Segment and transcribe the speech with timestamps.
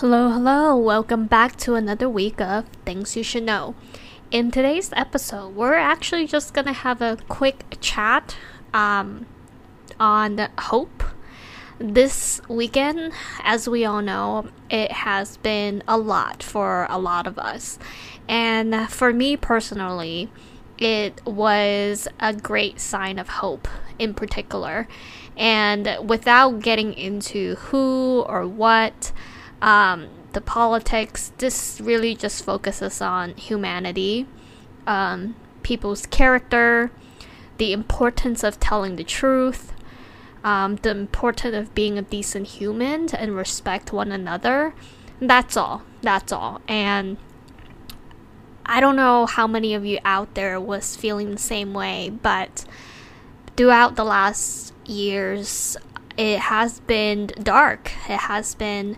[0.00, 3.74] Hello, hello, welcome back to another week of Things You Should Know.
[4.30, 8.34] In today's episode, we're actually just gonna have a quick chat
[8.72, 9.26] um,
[10.00, 11.04] on hope.
[11.78, 17.38] This weekend, as we all know, it has been a lot for a lot of
[17.38, 17.78] us.
[18.26, 20.32] And for me personally,
[20.78, 24.88] it was a great sign of hope in particular.
[25.36, 29.12] And without getting into who or what,
[29.62, 34.26] um, the politics, this really just focuses on humanity,
[34.86, 36.90] um, people's character,
[37.58, 39.72] the importance of telling the truth,
[40.42, 44.74] um, the importance of being a decent human and respect one another.
[45.20, 45.82] That's all.
[46.00, 46.62] That's all.
[46.66, 47.18] And
[48.64, 52.64] I don't know how many of you out there was feeling the same way, but
[53.56, 55.76] throughout the last years,
[56.16, 57.92] it has been dark.
[58.08, 58.96] It has been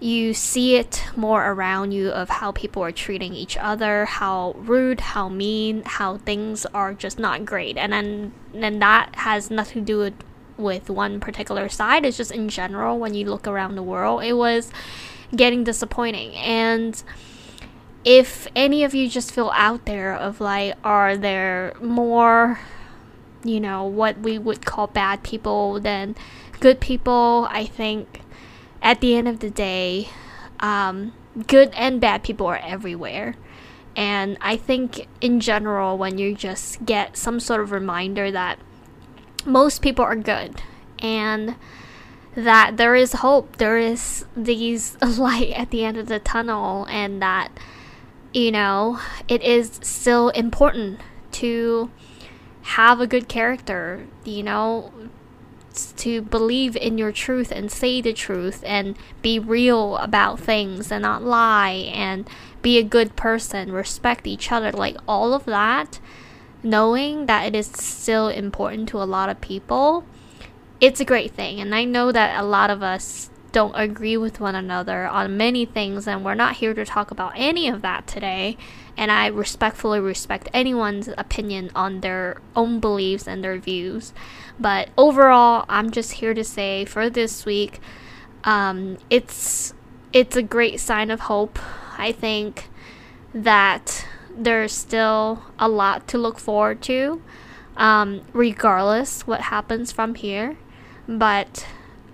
[0.00, 5.00] you see it more around you of how people are treating each other, how rude,
[5.00, 7.76] how mean, how things are just not great.
[7.76, 10.14] And then then that has nothing to do with
[10.56, 12.04] with one particular side.
[12.04, 14.70] It's just in general when you look around the world, it was
[15.34, 16.34] getting disappointing.
[16.34, 17.02] And
[18.04, 22.60] if any of you just feel out there of like are there more
[23.44, 26.14] you know what we would call bad people than
[26.60, 28.20] good people, I think
[28.82, 30.08] at the end of the day,
[30.60, 31.12] um,
[31.46, 33.36] good and bad people are everywhere.
[33.96, 38.58] And I think in general, when you just get some sort of reminder that
[39.44, 40.62] most people are good
[41.00, 41.56] and
[42.34, 47.20] that there is hope, there is these light at the end of the tunnel, and
[47.20, 47.50] that
[48.32, 51.00] you know it is still important
[51.32, 51.90] to
[52.62, 54.92] have a good character, you know,
[55.96, 61.02] to believe in your truth and say the truth and be real about things and
[61.02, 62.28] not lie and
[62.62, 66.00] be a good person, respect each other, like all of that,
[66.62, 70.04] knowing that it is still important to a lot of people,
[70.80, 71.60] it's a great thing.
[71.60, 75.64] And I know that a lot of us don't agree with one another on many
[75.64, 78.56] things, and we're not here to talk about any of that today.
[78.96, 84.12] And I respectfully respect anyone's opinion on their own beliefs and their views.
[84.58, 87.80] But overall, I'm just here to say for this week,
[88.44, 89.72] um, it's
[90.12, 91.58] it's a great sign of hope.
[91.96, 92.68] I think
[93.34, 97.22] that there's still a lot to look forward to,
[97.76, 100.56] um, regardless what happens from here.
[101.06, 101.66] But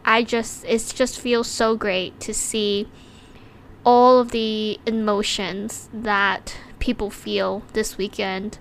[0.05, 2.89] I just it just feels so great to see
[3.85, 8.59] all of the emotions that people feel this weekend.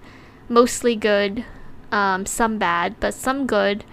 [0.50, 1.46] Mostly good,
[1.92, 3.86] um, some bad, but some good.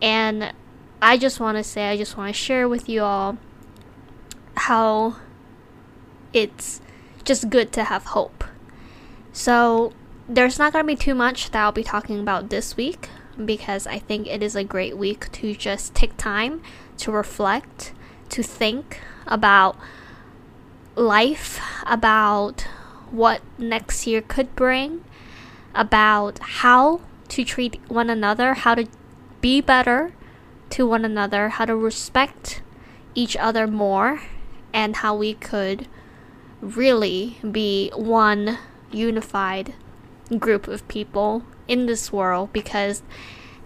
[0.00, 0.52] And
[1.00, 3.38] I just want to say, I just want to share with you all
[4.56, 5.16] how
[6.32, 6.80] it's
[7.24, 8.44] just good to have hope.
[9.32, 9.92] So,
[10.28, 13.08] there's not going to be too much that I'll be talking about this week
[13.44, 16.62] because I think it is a great week to just take time
[16.98, 17.92] to reflect,
[18.30, 19.76] to think about
[20.96, 22.62] life, about
[23.10, 25.04] what next year could bring,
[25.74, 28.86] about how to treat one another, how to
[29.40, 30.12] be better
[30.70, 32.62] to one another, how to respect
[33.14, 34.20] each other more,
[34.72, 35.86] and how we could
[36.60, 38.58] really be one
[38.90, 39.74] unified
[40.38, 43.02] group of people in this world because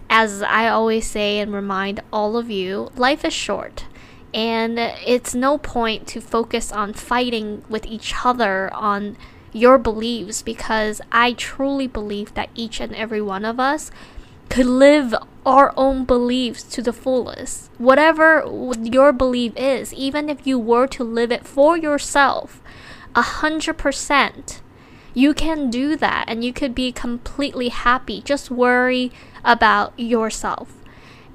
[0.09, 3.85] as I always say and remind all of you, life is short.
[4.33, 9.15] And it's no point to focus on fighting with each other on
[9.51, 13.91] your beliefs because I truly believe that each and every one of us
[14.49, 15.13] could live
[15.45, 17.69] our own beliefs to the fullest.
[17.77, 18.43] Whatever
[18.81, 22.61] your belief is, even if you were to live it for yourself,
[23.15, 24.61] a hundred percent,
[25.13, 28.21] you can do that and you could be completely happy.
[28.21, 29.11] Just worry
[29.43, 30.73] about yourself.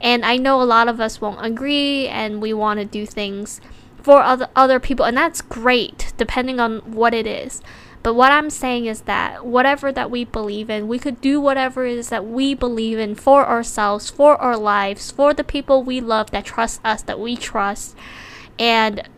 [0.01, 3.61] And I know a lot of us won't agree and we want to do things
[4.01, 7.63] for other other people and that's great depending on what it is.
[8.03, 11.85] But what I'm saying is that whatever that we believe in, we could do whatever
[11.85, 16.01] it is that we believe in for ourselves, for our lives, for the people we
[16.01, 17.97] love that trust us, that we trust.
[18.59, 19.09] And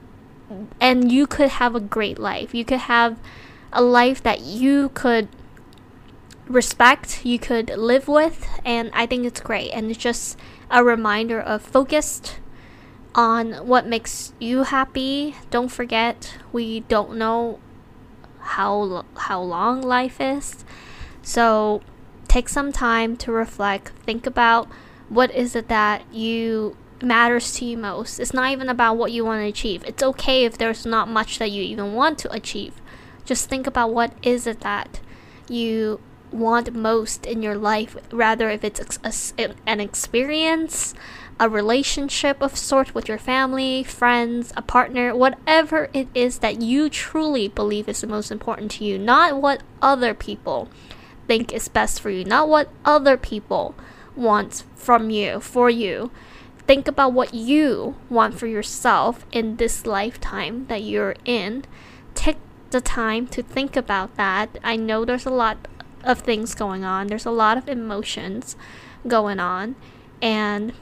[0.81, 2.55] and you could have a great life.
[2.55, 3.19] You could have
[3.73, 5.29] a life that you could
[6.47, 9.71] respect, you could live with, and I think it's great.
[9.71, 10.39] And it's just
[10.71, 12.39] a reminder of focused
[13.15, 15.37] on what makes you happy.
[15.51, 17.59] Don't forget, we don't know
[18.41, 20.65] how how long life is.
[21.23, 21.83] So
[22.29, 24.69] take some time to reflect, think about
[25.09, 28.21] what is it that you matters to you most.
[28.21, 29.85] It's not even about what you want to achieve.
[29.85, 32.80] It's okay if there's not much that you even want to achieve.
[33.31, 34.99] Just think about what is it that
[35.49, 36.01] you
[36.33, 38.99] want most in your life, rather if it's
[39.39, 40.95] a, an experience,
[41.39, 46.91] a relationship of sort with your family, friends, a partner, whatever it is that you
[46.91, 50.69] truly believe is the most important to you, not what other people
[51.29, 53.77] think is best for you, not what other people
[54.17, 56.11] want from you, for you.
[56.67, 61.65] Think about what you want for yourself in this lifetime that you're in.
[62.17, 62.39] Take
[62.71, 64.59] the time to think about that.
[64.63, 65.69] I know there's a lot
[66.03, 68.57] of things going on, there's a lot of emotions
[69.07, 69.77] going on,
[70.23, 70.73] and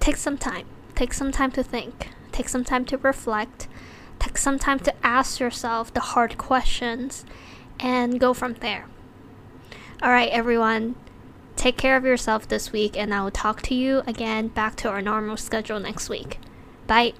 [0.00, 0.66] take some time.
[0.94, 2.10] Take some time to think.
[2.32, 3.68] Take some time to reflect.
[4.18, 7.24] Take some time to ask yourself the hard questions
[7.80, 8.86] and go from there.
[10.02, 10.94] All right, everyone.
[11.56, 14.88] Take care of yourself this week, and I will talk to you again back to
[14.88, 16.38] our normal schedule next week.
[16.86, 17.14] Bye.